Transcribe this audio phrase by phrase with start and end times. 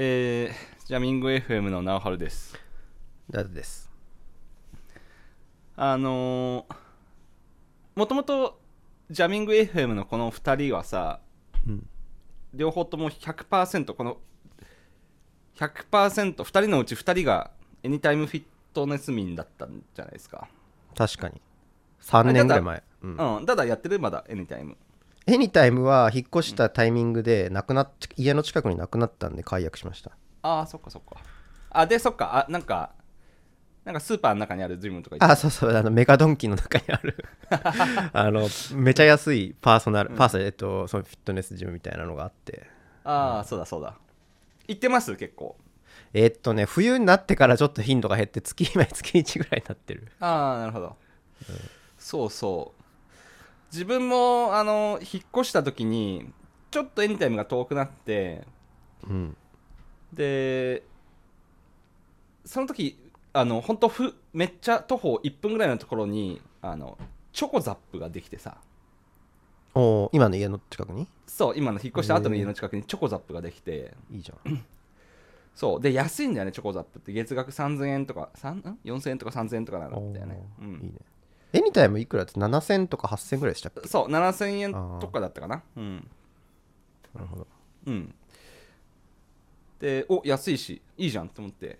[0.00, 2.56] えー、ジャミング FM の直春です。
[3.28, 3.90] ダルです。
[5.74, 6.74] あのー、
[7.96, 8.60] もともと
[9.10, 11.18] ジャミング FM のこの2人はさ
[11.66, 11.86] うん。
[12.54, 14.18] 両方とも100%この
[15.56, 17.50] 100%2 人のうち2人が
[17.82, 20.46] エニタイムフィットネス民だったんじゃないですか。
[20.96, 21.40] 確かに。
[22.02, 22.82] 3年ぐらい前。
[23.02, 23.16] うん。
[23.16, 24.76] うんただやってるまだエニタイム
[25.28, 30.12] エニタイムは引っ越したタイミングでなくなっ家の近くになくなったんで解約しました。
[30.40, 31.20] ああそっかそっか。
[31.70, 32.46] あでそっか。
[32.48, 32.92] あなんか
[33.84, 35.76] なんかスーパーの中にあるジムとかあそうそう。
[35.76, 37.26] あのメガドンキの中にある。
[37.50, 42.66] あのめちゃ安いパーソナル、パーソナルえっとそのフィットネスジムみたいなのがあって。
[43.04, 43.96] ああそうだそうだ。
[44.66, 45.14] 行ってます？
[45.16, 45.56] 結構。
[46.14, 50.10] えっとね冬になってからちょっと頻度が減って月今月1ぐらいになってる。
[50.20, 50.96] ああなるほど、
[51.98, 52.77] そうそう
[53.72, 56.32] 自分もあの引っ越した時に
[56.70, 58.44] ちょっとエニタイムが遠くなって
[59.08, 59.36] うん。
[60.12, 60.82] で
[62.44, 62.98] その時
[63.32, 66.96] あの本当ふめっちゃ徒歩1分ぐらいのところにあの
[67.32, 68.56] チョコザップができてさ。
[69.74, 71.06] おー今の家の近くに？
[71.26, 73.94] そう今の引っ越した後の家の近くにチョコザップができて。
[74.10, 74.64] いいじゃん。
[75.54, 75.80] そう。
[75.80, 77.12] で安いんだよねチョコザップって。
[77.12, 80.92] 月額3000円とか3ん？4000円とか3000円とかなんだよね、うん、いいね
[81.52, 83.88] エニタイムいくらって？7000とか8000ぐらいでしたっけ？
[83.88, 85.62] そう7000円とかだったかな。
[85.76, 86.06] うん。
[87.14, 87.46] なるほど。
[87.86, 88.14] うん。
[89.80, 91.78] でお安いしいいじゃんって思って、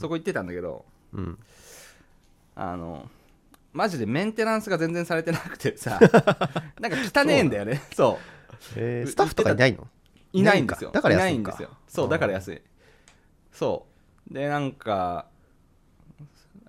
[0.00, 0.84] そこ行ってたんだけど。
[1.12, 1.38] うん。
[2.56, 3.08] あの
[3.72, 5.98] マジでメンテナンスが全然されてなくてさ。
[6.80, 7.80] なんか汚ねえんだよね。
[7.94, 8.24] そう。
[8.76, 9.86] えースタッフとかいないの？
[10.32, 10.90] いないんですよ。
[10.90, 11.70] だから安いんですよ。
[11.88, 12.62] そうだから安い。
[13.52, 13.86] そ
[14.30, 14.34] う。
[14.34, 15.26] でなんか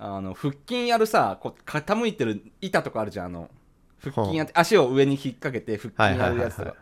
[0.03, 3.49] あの腹筋やるさこう傾いてる板とかあるじゃんあの
[4.03, 6.75] 腹筋やって足を上に引っ掛けて腹筋やるやつとか。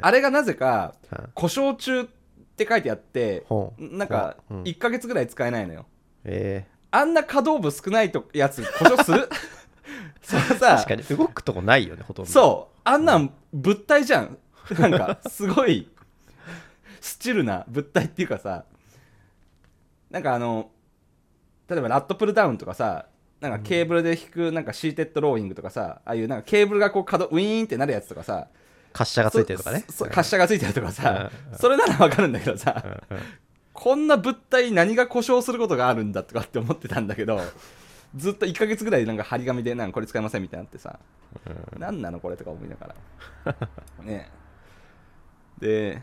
[0.00, 1.30] あれがなぜかはい。
[1.34, 2.04] 故障中っ
[2.56, 3.46] て書いてあって
[3.78, 4.58] なんかほう。
[4.58, 4.64] うん。
[4.64, 5.86] 1ヶ月ぐらい使えないのよ。
[6.24, 9.28] えあんな可動部少ないとやつ故障する？
[10.20, 10.76] そのー、さ。
[10.76, 12.30] 確かに動くとこないよねほとんど。
[12.30, 12.80] そう。
[12.84, 13.32] あんなん。
[13.52, 14.38] 物体じゃん。
[14.78, 15.90] なんかすごい
[17.00, 18.64] スチルな物体っていうかさ。
[20.10, 20.70] なんかあの
[21.68, 23.06] 例えばラットプルダウンとかさ
[23.40, 28.48] なんかケーブルで引くなんかシーテッドローイングとかさああいうなんかケーブルがこう可動ウィーンってなるやつとかさ
[28.94, 29.84] 滑車がついてるとかね。
[30.00, 31.58] 滑車がついてるとかさうん。
[31.58, 33.16] それならわかるんだけどさうん。
[33.16, 33.22] うん。
[33.72, 37.40] こんな物体何が故障することがあるんだとかって思ってたんだけど
[38.16, 40.98] ずっと1ヶ月ぐらいなんか張り紙でなんかこれ使いませんみたいになってさ、
[41.78, 42.94] 何なのこれとか思いなが
[43.44, 43.54] ら。
[44.02, 44.30] ね。
[45.60, 46.02] で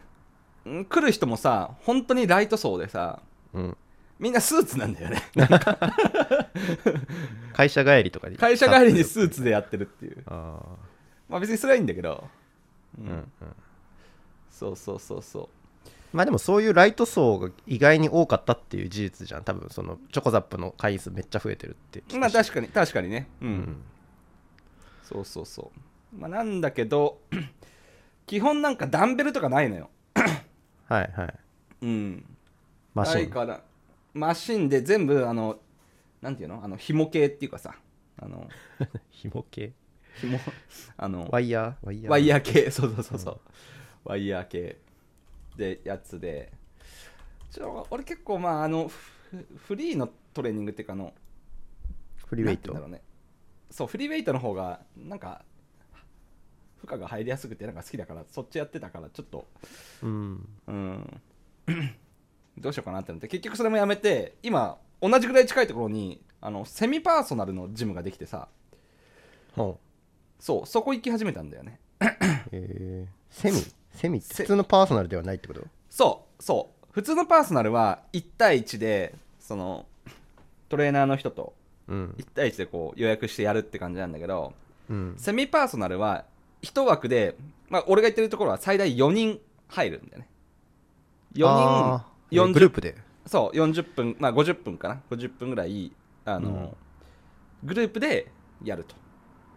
[0.70, 3.22] ん来る人もさ本当にライト層でさ
[3.54, 3.78] うん
[4.20, 5.22] みんなスーツなんだよね。
[7.54, 8.38] 会社帰りとかに。
[8.38, 10.24] 会社帰りにスーツでやってるっていう。
[10.28, 10.60] あ
[11.28, 12.24] まあ別にそれはいいんだけど、
[12.98, 13.06] うん。
[13.06, 13.26] ーうんうん。
[14.50, 15.50] そうそうそうそ
[16.14, 19.44] まあでもそういうライト層が意外に多かったっていう事実じゃん。
[19.44, 23.28] 多分そのチョコザップの回数めっちゃ増えてるってうまあ確かに確かにね。
[23.42, 23.78] うん、うん。
[25.04, 26.18] そうそうそう。
[26.18, 27.20] まあなんだけど
[28.28, 29.90] 基本なんかダンベルとかないのよ。
[30.88, 31.34] はいはい。
[31.82, 32.26] うん。
[32.94, 33.16] マシン。
[33.16, 33.62] ないから
[34.16, 35.60] マシンで全部あの
[36.22, 36.64] なんていうの？
[36.64, 37.76] あの紐系っていうかさ
[38.18, 38.48] あの
[39.12, 39.74] 紐系？
[40.22, 40.40] 紐
[40.96, 41.86] あのワイヤー？
[41.86, 42.12] ワイヤー？
[42.12, 42.72] ワイヤー系。
[42.72, 43.40] そうそうそうそう、
[44.06, 44.80] ワイヤー系
[45.58, 46.52] でやつで。
[47.52, 51.14] ちょ俺結構まああのフフリーのトレーニングっていうかあの
[52.26, 52.74] フリーウェイト？
[52.74, 53.02] だろうね。
[53.70, 55.44] そうフリーウェイトの方がなんか
[56.78, 59.46] 負荷が入りやすくてなんか好きだからそっちやってたからちょっと。
[60.04, 60.48] うん。
[60.68, 61.22] うん
[62.58, 68.48] どうしようかなって思って結局それもやめて今同じぐらい近いところにあのセミパーソナルのジムができてさ
[69.56, 69.80] そ
[70.64, 71.80] うそこ行き始めたんだよね。
[72.52, 73.08] え。
[73.08, 73.64] ーセミ？
[73.92, 75.62] セミって普通のパーソナルではないってこと？
[75.90, 76.88] そうそう。
[76.92, 79.86] 普通のパーソナルは1対1でその
[80.70, 81.54] トレーナーの人と
[81.90, 84.54] 1対1でこう予約してやるって感じなんだけど
[84.90, 85.16] うん。
[85.18, 86.26] セミパーソナルは
[86.62, 87.36] 1枠で、
[87.70, 90.30] まあ、俺が言ってるところは最大4人入るんだよね
[91.34, 92.96] 4人あ40グループで？
[93.26, 95.92] そう40分まあ50分かな？50分ぐらい
[96.26, 98.32] あの、うん、グループで
[98.64, 98.96] やると、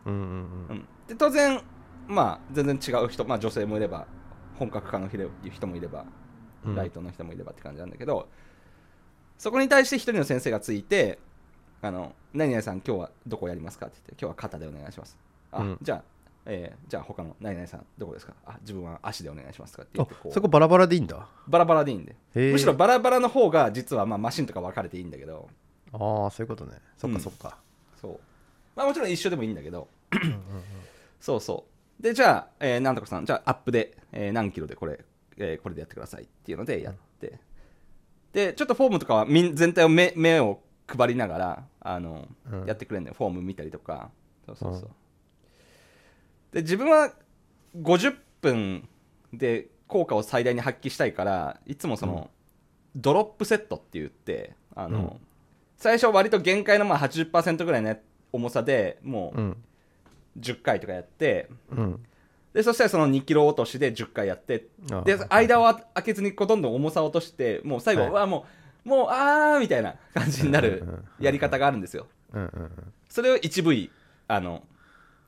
[0.06, 0.28] うんうんうん。
[0.70, 1.60] うん、で当然
[2.06, 4.06] まあ全然違う人、まあ、女性もいれば
[4.58, 6.04] 本格化の人もいれば
[6.64, 8.24] ライトの人もいればって感じなんだけど、うん、
[9.38, 11.18] そこに対して1人の先生がついて
[11.80, 15.16] 「あの何々さん今日はどこやりますか?」って言って「今日は肩でお願いします」
[15.52, 16.04] あ、うん、じゃあ
[16.46, 18.34] えーじゃあ他の何々さんどこですか？
[18.46, 20.32] あ自分は足でお願いしますとかって言あってこう。
[20.32, 21.26] そこバラバラでいいんだ？
[21.46, 22.16] バラバラでいいんで。
[22.34, 25.48] むしろバラバラの方が実はまあマシンとか分かれていいんだけど。
[25.92, 26.72] ああそういうことね。
[26.96, 27.16] そっうん。
[27.16, 27.58] かそっか。
[28.00, 28.20] そう。
[28.76, 29.88] まあもちろん一緒でもいいんだけど。
[31.20, 31.64] そうそ
[32.00, 32.02] う。
[32.02, 35.00] でじゃあ、えーなんとかさんじゃあアップで、えー何キロでこれ、
[35.36, 37.38] えーこれでやってくださいっていうのでやって。
[38.32, 42.66] でちょっとフォームとかはみん全体を目目を配りながらあの、うん。
[42.66, 43.14] やってくれるんだよ。
[43.18, 44.10] フォーム見たりとか。
[44.46, 44.88] そうそうそう、うん
[46.52, 47.12] で自分は
[47.80, 48.88] 50分
[49.32, 52.30] で効果を最大に発揮したいからいつもその、
[52.94, 55.12] ドロップセットって言ってあの、うん。
[55.76, 57.96] 最初割と限界のまあ80%ぐらいの
[58.32, 59.50] 重さでもうん。
[59.50, 59.56] う
[60.40, 62.04] 10回とかやってうん。
[62.54, 68.46] でそしたらその2キロ落としで10回やってあで間を開けずにこうどんどん重さを落としてもう最後はも
[68.84, 72.06] うもうあーみたいな感じになるうんうんうんやり方があるんですよ。
[72.32, 72.92] うんうんうん。
[73.08, 73.90] それを 1V
[74.28, 74.64] あの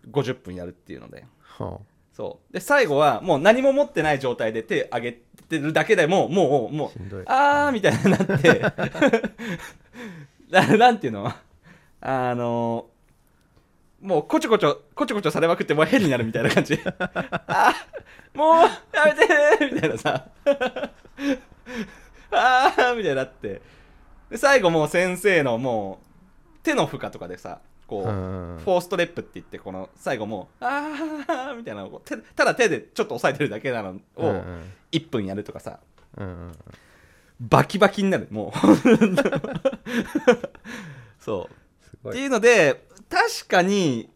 [0.09, 1.25] 50分やるっていうので。
[1.43, 1.81] は
[2.13, 2.53] そう。
[2.53, 8.61] で最後はもう何も持ってない状態で手上げてるだけでももうもうあーみたいになって。
[10.51, 11.33] ななんていうの？
[12.01, 12.87] あの
[14.01, 16.81] もうこちょこちょこちょこちょされまくってもう変になるみたいな感じ。
[16.89, 18.65] あーもう
[18.97, 20.29] やめてみたいなさ。
[22.33, 23.61] あーみたいになって。
[24.31, 34.45] で最後もう先生のもう手の負荷とかでさこう、うんフォーストレップって言ってこの最後もうあーみたいなのをこう手ただ手でちょっと押さえてるだけなのうんを
[34.93, 35.81] 1分やるとかさ。
[36.17, 36.53] うんうん。
[37.41, 38.59] バキバキになるもう。
[41.19, 41.49] そ
[42.05, 42.09] う。
[42.11, 44.09] っていうので確かに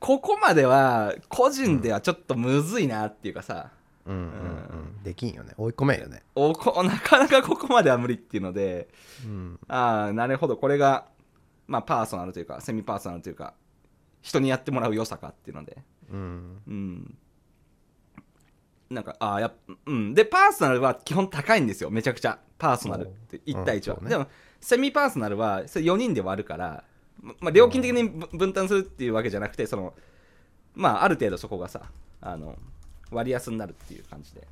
[0.00, 3.68] ここまでは個人ではちょっとむずいなっていうかさ、
[4.06, 4.14] うん。
[4.14, 5.52] うんうんできんよね。
[5.58, 6.22] 追い込めんよね。
[6.34, 8.88] おこ なかなかここまでは無理っていうので
[9.24, 9.60] うん。
[9.68, 10.56] ああなるほど。
[10.56, 11.04] これが
[11.68, 13.54] まあパーソナルというかセミパーソナルというか
[14.22, 15.78] 人にやってもらう良さかっていうので。
[16.10, 16.62] うん。
[16.66, 17.18] うん。
[18.90, 19.54] なんかああやっ
[19.86, 20.14] うん。
[20.14, 21.90] でパーソナルは基本高いんですよ。
[21.90, 22.40] めちゃくちゃ。
[22.58, 24.10] パーソナルって1対1は、うんね。
[24.10, 24.26] でも
[24.60, 26.84] セミパーソナルはそれ4人で割るから、
[27.20, 29.94] ままあ、料金的にぶ分担するっていうわけじゃなくてその
[30.74, 31.82] まあある程度そこがさ
[32.20, 32.56] あの
[33.10, 34.48] 割安になるっていう感じで。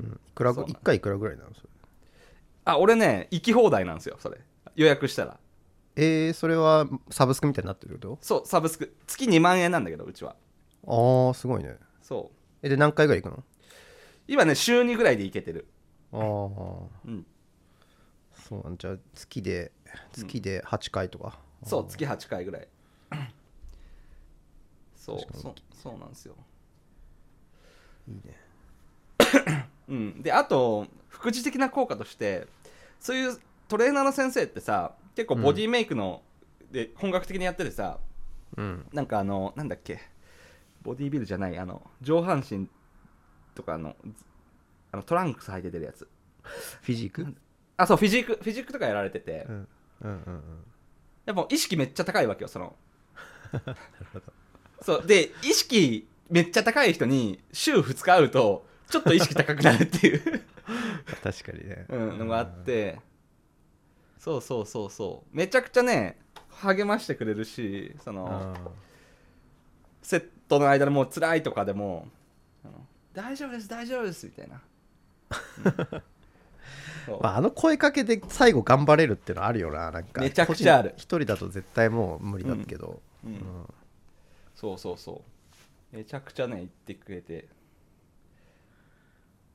[0.00, 0.06] うん。
[0.06, 1.68] いくらそう1回いくらぐらいなのそれ？
[2.64, 4.38] あ俺ね行き放題なんですよそれ。
[4.76, 5.38] 予約したら
[5.96, 8.94] えー、それはサブスクみたいになってるってこそうサブスク。
[9.06, 10.36] 月2万円なんだけどうちは。
[10.84, 11.76] とああすごいね。
[12.02, 12.36] そう。
[12.62, 13.42] えで何回ぐらい行く
[14.28, 15.66] 今ね週2ぐらいで行けてる。
[16.12, 17.26] のああうん。
[18.34, 19.72] そうなんじゃあ月で
[20.12, 22.68] 月で8回とか、そう月8回ぐらい。
[24.96, 26.34] そうそうそうなんですよ。
[28.08, 29.66] いいね。
[29.88, 32.46] うん、であと副次的な効果として
[33.00, 33.38] そういう
[33.68, 36.22] トレーナーの先生ってさ結構ボディメイクの、
[36.70, 37.98] で本格的にやっててさ
[38.56, 38.86] うん。
[38.92, 40.00] なんかあのなんだっけ
[40.82, 42.68] ボディビルじゃないあの上半身
[43.54, 44.24] とかのず
[44.92, 46.06] あのトランクス履いて出るやつ。
[46.82, 47.34] フィジーク？
[47.76, 49.54] あそうフィジークフィジークとかやられてて、うん。
[49.54, 49.68] うん
[50.02, 50.42] うんうん。
[51.24, 52.76] やっぱ意識めっちゃ高いわけよその。
[54.82, 60.44] そうで意識めっちゃ高い人に週2日会うとちょっと意識高くなるっていう。
[61.22, 61.86] 確かにね。
[61.88, 62.98] うん、のがあって
[64.26, 65.36] そうそうそうそう。
[65.36, 66.18] めちゃくちゃね
[66.50, 68.26] 励ましてくれるしその
[68.56, 68.70] あ
[70.02, 72.08] セットの間でもう辛いとかでも
[72.66, 74.60] 「あの大丈夫です大丈夫です」みたいな、
[77.22, 80.20] まあ、あの声かけで最後頑張れるっていうのはあるよななんか。
[80.20, 80.94] めちゃくちゃある。
[80.96, 83.32] 一人だと絶対もう無理だけど、うん。
[83.32, 83.40] うん。
[84.56, 85.22] そうそうそ
[85.92, 85.96] う。
[85.96, 87.46] めちゃくちゃね言ってくれて。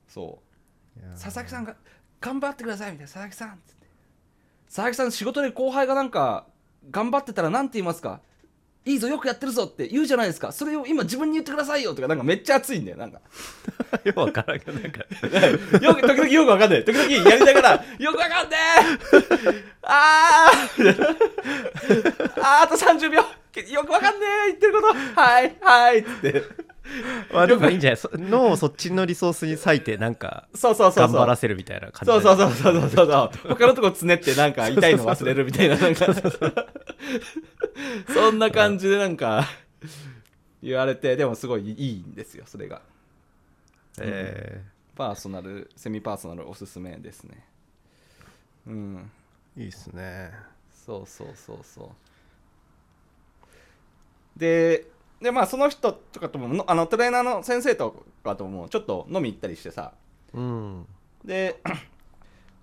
[0.07, 0.39] そ
[0.97, 1.01] う。
[1.19, 1.75] 佐々木さんが
[2.21, 3.11] 頑張ってくださいみたいな。
[3.11, 3.80] 佐々木さんっつって
[4.73, 6.45] 佐々木さん仕事で後輩がなんか
[6.89, 8.21] 頑張ってたらなんて言いますか？
[8.83, 10.51] いいぞよくやってるぞって言うじゃないですか。
[10.51, 12.97] それを今自分に言ってくださいよとかなんかめっちゃ熱いんだよ。
[12.97, 13.19] なんか。
[14.03, 15.01] よくわからんけどなんか。
[15.85, 16.85] よく時々よくわかんない。
[16.85, 19.63] 時々やりながらよくわかんねえ。
[19.83, 21.05] あー。
[22.41, 23.19] あーあと30秒。
[23.19, 24.47] よくわかんねえ。
[24.47, 25.21] 言ってること。
[25.21, 26.43] はいはいって
[27.33, 27.97] まあでもいいんじゃない？
[27.97, 31.13] そ脳をそっちのリソースに割いてなんかそうそうそうそう。
[31.13, 33.37] 頑張らせるみたいな感じそうそうそうそうそうそうそう。
[33.55, 36.05] 他のとこつねってなんか痛いの忘れるみたいななんか。
[38.13, 39.45] そんな感じでなんか
[40.61, 42.81] 言われてでもすごいいいんですよそれが。
[43.99, 44.61] え
[44.95, 47.43] パーソナルセミパーソナルおすすめですね。
[48.67, 49.11] うん。
[49.57, 50.31] ーいいっすね。
[50.85, 51.89] そうそうそうそう。
[54.39, 54.85] で
[55.21, 59.93] でまあその人とかとものあのトレーナーの先生とかともちょっと飲み行ったりしてさ。
[60.33, 60.85] うん。
[61.23, 61.59] で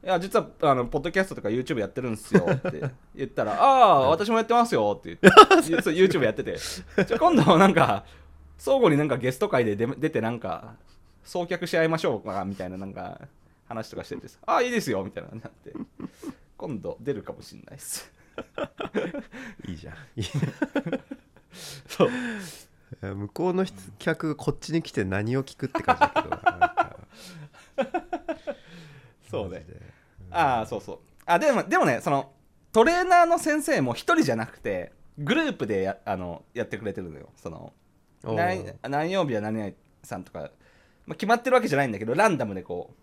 [0.04, 2.82] いや実はあのポッドキャストとか YouTube やってるんですよって
[3.14, 3.66] 言ったら「あ
[4.04, 6.56] あ私もやってますよ」って言って YouTube やってて。
[6.56, 8.04] じゃあ今度なんか
[8.56, 10.74] 相互になんかゲスト会で出出てなんか
[11.24, 13.20] 送客し合いましょうかみたいななんか
[13.68, 15.72] 話とかしててさ「ああいいですよ」みたいななって
[16.56, 18.10] 今度出るかもしんないっす。
[19.66, 19.94] いいじゃん
[21.88, 22.10] そう。
[23.02, 26.98] 向こうの人客こっちに来て何を聞くって感じだ
[27.76, 27.88] けど。
[29.30, 29.58] そうね。
[29.58, 29.80] マジで。
[30.30, 30.98] ああそうそう。
[31.26, 32.32] あでもでもねその
[32.72, 37.28] トレーナーの先生も一人じゃなくてグループでやあのやってくれてるのよ。
[37.36, 37.72] その
[38.22, 40.50] 何何曜日は何々さんとか、
[41.06, 42.94] まあ、決まってるわけじゃないんだけどランダムでこ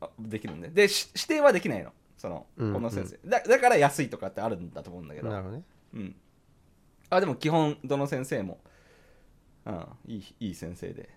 [0.00, 0.68] うあできるんで。
[0.68, 1.92] でし指定はできないの。
[2.16, 5.30] そのうんこの先生、だだから安いとかってあるんだと思うんだけど。
[5.30, 5.62] なるほどね。
[5.94, 6.16] うん、
[7.10, 8.60] あでも基本どの先生も、
[9.66, 11.10] うん、いいいい先生で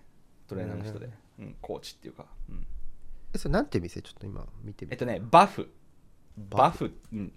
[0.48, 1.08] トレーナーの人で、
[1.38, 2.66] うん、コーチっていうか、うん、
[3.32, 4.02] えそれなんて店？
[4.02, 5.70] ちょっと今見てみえってとねバフ。
[6.36, 6.92] バフ。
[7.12, 7.32] うん、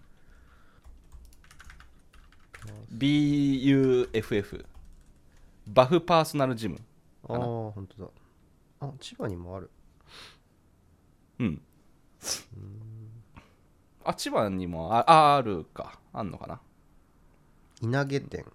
[2.93, 4.65] BUFF
[5.67, 6.79] バフパーソナルジム
[7.29, 8.09] ああ本当だ。
[8.79, 9.69] あ千葉にもある。
[11.39, 11.61] うん。
[14.03, 15.99] あ千葉にもああるか。
[16.11, 16.59] あんのかな
[17.81, 18.45] 稲毛店。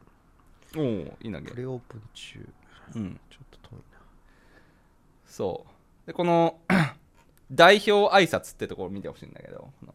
[0.77, 0.83] おお
[1.21, 2.49] いいなげプレオープン中。
[2.97, 3.21] うん。
[3.31, 3.99] ちょっと遠いな。
[5.27, 5.67] そ
[6.05, 6.07] う。
[6.07, 6.59] でこの
[7.53, 9.95] 代表挨拶ってところ見てほしいんだけどこの。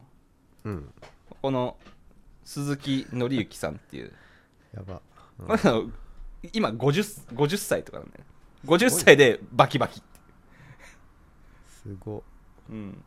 [0.66, 0.94] うん。
[1.42, 1.78] この
[2.44, 4.14] 鈴木紀之さんっていう、
[4.74, 5.02] やば、
[5.40, 5.94] うん。
[6.54, 8.26] 今 50, 50歳とかなんだよね。
[8.66, 10.02] 50歳でバキバキ、
[11.68, 12.24] すご。
[12.70, 13.04] うん、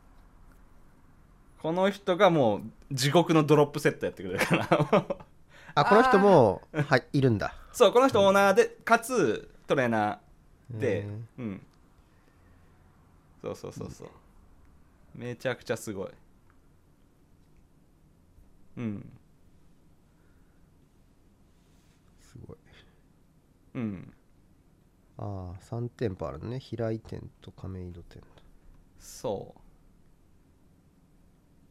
[1.61, 2.63] この人がもう
[2.93, 5.07] 地獄のドロップセットやってくれるから
[5.75, 7.55] あこの人もはいいるんだ。
[7.73, 11.07] そうこの人オーナーでかつトレーナーで
[11.39, 11.67] うん。
[13.43, 14.09] そうそうそうそう。
[15.15, 16.11] めちゃくちゃすごい。
[18.79, 19.13] うん。
[22.21, 22.57] すごい。
[23.75, 24.13] うん。
[25.19, 26.61] ああ3店舗あるのね。
[26.61, 28.21] 平井店と亀戸店。
[28.21, 28.27] と
[28.99, 29.61] そう。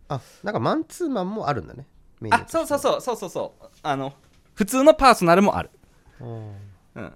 [0.09, 1.85] あなんかマンツーマンもあるんだね
[2.19, 3.65] メニューあそうそううそうそうそうそう。
[3.81, 4.13] あの
[4.53, 5.69] 普通のパーソナルもある。
[6.21, 7.13] あうん。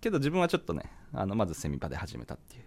[0.00, 2.62] けど自分はちょっとねあのまずセミパで始めたっていう。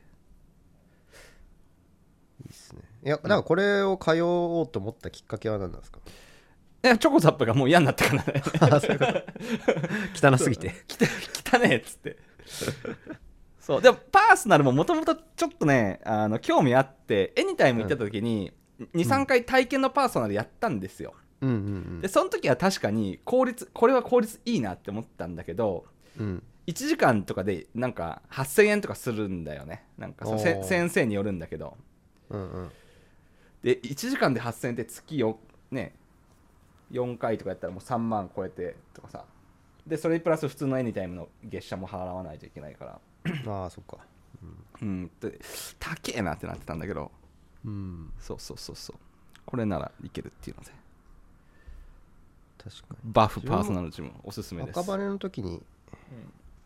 [2.46, 2.82] いいっすね。
[3.06, 6.00] いやなんかこれを通おうと思ったきっかけは何なんですか？
[6.84, 8.44] いやチョコザップがもう嫌になったからね。
[8.60, 9.06] あそういうこ
[10.22, 10.28] と。
[10.34, 10.74] 汚すぎて。
[10.88, 12.18] 来たねっつって。
[13.60, 13.82] そう。
[13.82, 18.52] でもパーソナルももともとちょっとねあの興味あってエニタイム行ってた時に、
[18.94, 21.14] 23回体験のパーソナルやったんですよ
[21.44, 21.54] うんう
[21.98, 25.86] んでその時は確かに効率これは効率いいなって思ったんだけど
[26.20, 26.26] うん。
[26.26, 29.86] うん1時間とかでなんか8000円とかするんだよね。
[29.98, 31.78] なんか先生によるんだけど。
[32.30, 32.72] うんうん。
[33.62, 35.40] で1時間で8000円って月よ
[35.72, 35.94] ね
[36.92, 39.26] 4回とかやったらもう3万超えてとかさ。
[39.86, 43.02] でそれにプラス普通のエニタイムの月謝も払わないといけないから。
[43.52, 43.98] ああそっか。
[44.82, 45.40] うんで
[45.80, 47.12] 高えなってなってたんだけど。
[47.66, 48.14] うん。
[48.20, 48.98] そうそうそうそう。
[49.46, 50.72] これならいけるっていうので
[53.04, 54.76] バフパーソナルジムおすすめです。
[54.76, 55.62] に赤羽の時に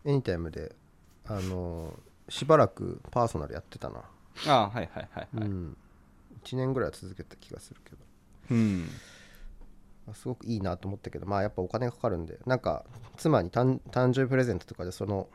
[0.04, 0.74] エニタイムで
[1.26, 4.02] あのーしばらくパーソナルやってたな、
[4.46, 5.28] ああはいはいはいはい。
[5.34, 5.76] うん。
[6.44, 7.96] 1年ぐらいは続けた気がするけど。
[8.50, 8.88] うん。
[10.10, 12.84] あすごくいいなと思ったけどまあやっぱお金かかるんでなんか
[13.18, 15.28] 妻に誕誕生日プレゼントとかでその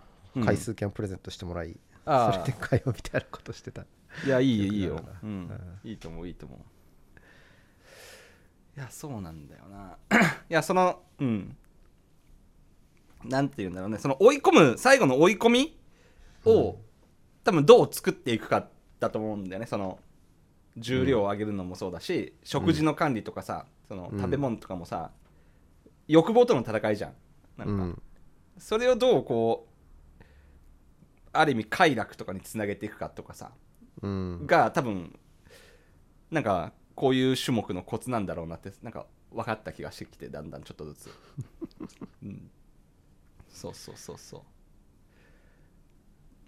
[0.43, 2.33] 回数券をプレゼントしてもらい、ああ。
[2.33, 3.85] それで通うみたいなことしてた。
[4.25, 5.03] いやいいよいいよ。
[5.23, 5.49] うん、
[5.83, 6.59] いいと思ういいと思う
[8.75, 9.97] いやそうなんだよな。
[10.49, 11.57] いやそのうん。
[13.23, 13.99] なんて言うんだろうね。
[13.99, 15.79] その追い込む最後の追い込み
[16.45, 16.77] を、
[17.43, 18.67] 多分どう作っていくか
[18.99, 19.67] だと思うんだよね。
[19.67, 19.99] その
[20.75, 24.19] 重量を上げるのもそうだし、食事の管理とかさそのうん。
[24.19, 25.11] 食べ物とかもさ、
[26.07, 27.13] 欲望との戦いじゃん。
[27.57, 28.01] なんか、うん。
[28.57, 30.23] それをどうこう
[31.31, 33.51] ある意味快楽とかにつなげていくかとかさ
[34.01, 34.45] うん。
[34.45, 35.17] が多分
[36.31, 41.09] なんかこういう種目のコツなんだろうなってなんか分かった気がしてきてだんだんちょっとずつ、
[42.23, 42.51] うん、
[43.49, 44.43] そうそうそうそ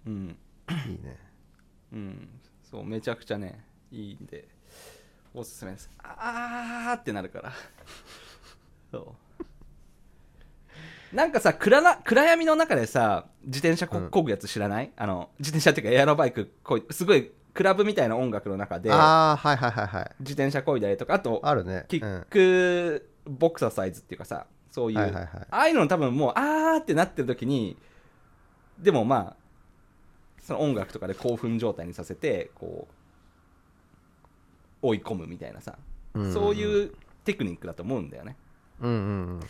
[0.06, 0.10] う。
[0.10, 0.38] うん。
[0.86, 1.18] いいね。
[1.92, 2.28] うん。
[2.62, 4.48] そうめちゃくちゃねいいんで
[5.34, 5.90] おすすめです。
[5.98, 7.52] あーってなるから。
[8.90, 9.14] そう。
[11.14, 14.10] なんかさ暗な暗闇の中でさ自転車こうん。
[14.10, 20.10] こぐやつ知らない、あの自転車っていうかエアロバイクこいすごいクラブみたいな音楽の中でああはいはいはいはい。
[20.20, 21.86] 自転車こいだりとかあとあるね。
[21.88, 22.02] キうん。
[22.04, 25.28] ックボクササイズっていうかさそういう、はいはいはい。
[25.28, 27.76] ああいうの多分もうあーってなってる時に
[28.78, 29.36] でもまあ
[30.42, 32.86] その音楽とかで興奮状態にさせてこ
[34.82, 35.78] う追い込むみたいなさ、
[36.14, 36.32] うん。
[36.32, 36.92] そういう
[37.24, 38.36] テクニックだと思うんだよね。
[38.80, 39.00] うんうんう
[39.38, 39.40] ん。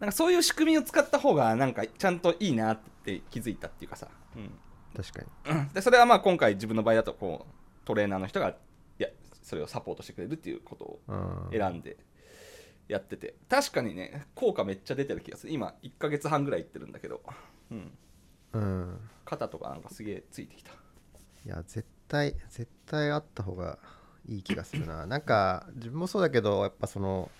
[0.00, 4.50] なんかそういう仕組みを使った方がなんかちゃんといいなって気づいたっていうかさ、うん
[4.96, 5.56] 確かに。
[5.56, 5.68] うん。
[5.72, 8.54] でそれはまあ今回自分の場合だとこうトレーナーの人がい
[8.98, 9.08] や
[9.42, 11.58] それをサポートしてくれるっていうことをうん。
[11.58, 11.96] 選んで
[12.88, 13.34] やってて。
[13.48, 15.52] 確かにね効果めっちゃ出てる気がする。
[15.52, 17.22] 今1ヶ月半ぐらい行ってるんだけど、
[17.70, 17.92] うん、
[18.52, 19.00] うん。
[19.24, 20.70] 肩とかなんかすげえついてきた。
[20.72, 23.78] いや絶対絶対あった方が
[24.26, 25.06] いい気がするな。
[25.06, 27.30] なんか自分もそうだけどやっぱその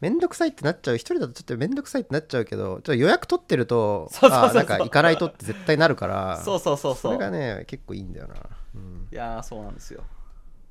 [0.00, 0.96] めんどくさいってなっちゃう。
[0.96, 7.12] 一人だとちょっとめんどくさいってなっちゃうけどちょっと予約取ってるとそうそうなんか行かないとって絶対なるからそうそうそうそう。
[7.12, 8.34] それがね結構いいんだよな、
[8.74, 10.02] うん、いやーそうなんですよ。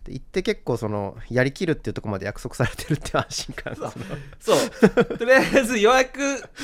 [0.03, 3.91] で行って結構そのやりきるっていうところまで約束されてるって安心感そう。
[4.39, 5.17] そう。
[5.17, 6.19] とりあえず予約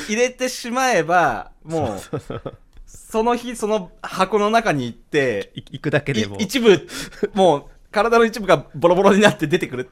[0.07, 2.41] 入れてしまえばもうそうそう
[2.87, 6.37] その日その箱の中に行ってい行くだけでも。
[6.37, 6.87] い一部
[7.33, 9.89] もう体の一部がボロボロになって出てくる。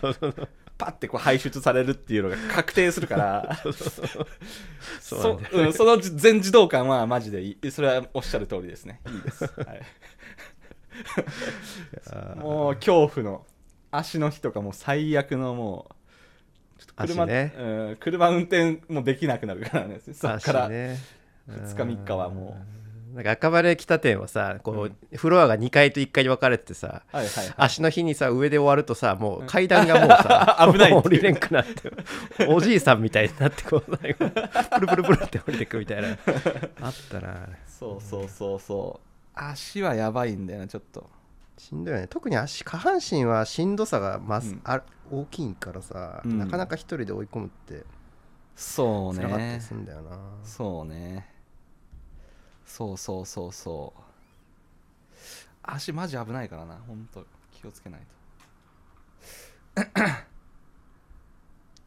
[0.00, 3.58] そうそうそうパッてこう排出されるっていうのが確定するから。
[5.00, 9.00] そうなんそだようん、その全自動感はマジでいいそれはおっしゃる通りですね。
[9.06, 9.50] いいです、は
[12.36, 13.46] い、もう恐怖の
[13.90, 15.94] 足の日とかもう最悪のもう
[16.96, 17.54] 車,、足ね。
[17.56, 17.62] う
[17.92, 20.00] ん、車運転もできなくなるからね。
[20.00, 20.98] そっから、足ね。
[21.48, 22.83] 2日3日はもう
[23.14, 27.54] なんか赤羽北店はさこう、フロアが2階と1階に分かれててさはいはいはい。
[27.56, 31.92] 足の日にさ上で終わるとさもう階段がもうさ 危ない降りれんくなって
[32.48, 34.28] おじいさんみたいになってこう最後
[34.74, 36.08] プルプルプルって降りてくみたいな。
[36.82, 39.08] あったなそうそうそうそう。
[39.34, 41.08] 足はやばいんだよなちょっと。
[41.56, 42.08] しんどいよね。
[42.08, 44.60] 特に足下半身はしんどさがます、うん。
[44.64, 46.38] あ大きいからさ、うん。
[46.38, 47.84] なかなか一人で追い込むって
[48.56, 51.33] そう辛かったりねするんだよな、そうね
[52.66, 54.00] そうそうそうそう。
[55.62, 56.76] 足マジ危ないからな。
[56.86, 58.00] ほんと気をつけない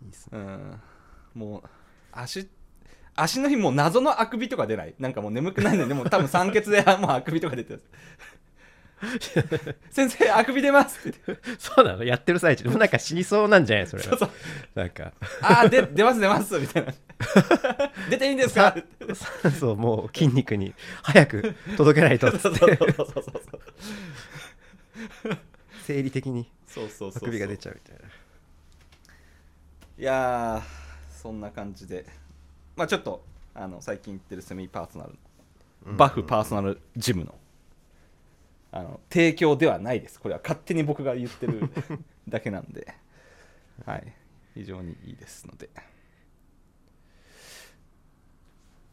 [0.03, 0.31] いいっすね。
[0.31, 0.81] とうん。
[1.35, 1.63] もう
[2.11, 2.47] 足
[3.15, 4.93] 足の日もう謎のあくびとか出ない？
[4.99, 7.83] なんかもう眠くないのにでも多分酸欠でもうあくびとか出てる
[9.91, 11.39] 先生あくび出ますって。
[11.59, 12.03] そうなの？
[12.03, 12.63] やってる最中。
[12.63, 13.87] でもなんか死にそうなんじゃない？
[13.87, 14.29] それそうそう。
[14.73, 15.13] なんか。
[15.41, 16.93] ああで出ます出ますみたいな。
[18.09, 18.75] 出ていいんですか？
[19.59, 20.73] そうもう筋肉に
[21.03, 22.31] 早く届けないと。
[22.37, 23.21] そうそうそうそうそ
[25.29, 25.37] う。
[25.85, 26.49] 生理的に
[27.15, 28.09] あくびが出ちゃうみたいな。
[29.99, 32.05] いやーそんな感じで。
[32.75, 35.11] まあちょっとあの最近行ってるセミパーソナル。
[35.85, 37.35] の、バフパーソナルジムの
[38.71, 40.19] あの提供ではないです。
[40.19, 41.69] これは勝手に僕が言ってる
[42.27, 42.93] だけなんで。
[43.85, 44.13] はい。
[44.53, 45.69] 非常にいいですので。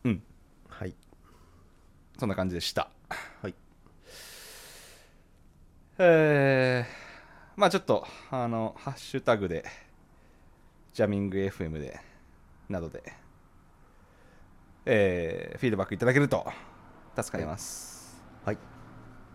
[0.05, 0.23] うん。
[0.69, 0.95] はい。
[2.19, 2.91] そんな感じでした。
[3.41, 3.55] はい。
[5.99, 9.65] えー、まあちょっとあのハッシュタグで
[10.93, 12.01] ジャミング FM で
[12.69, 13.03] などで、
[14.87, 16.47] えーフィードバックいただけると
[17.17, 18.23] 助かります。
[18.45, 18.74] はい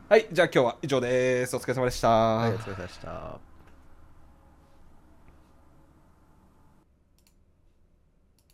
[0.09, 1.55] はい、じゃあ今日は以上です。
[1.55, 3.48] お疲れ様でした、はいお疲れ様でした。